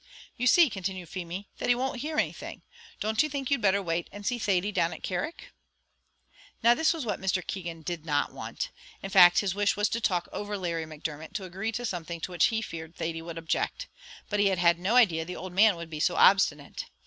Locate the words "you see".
0.35-0.67